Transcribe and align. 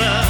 love. 0.00 0.29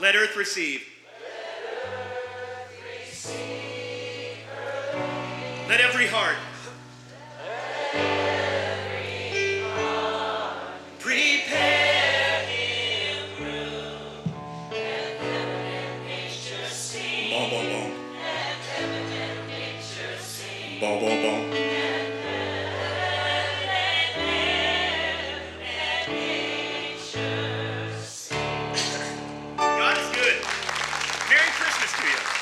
Let 0.00 0.14
earth 0.14 0.36
receive. 0.36 0.86
Let, 1.02 1.90
earth 2.38 2.82
receive 3.02 4.38
Let 5.68 5.80
every 5.80 6.06
heart 6.06 6.36
to 32.00 32.06
you. 32.06 32.37